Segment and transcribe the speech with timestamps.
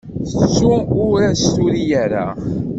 [0.29, 0.73] Tettu
[1.11, 2.25] ur as-turi ara.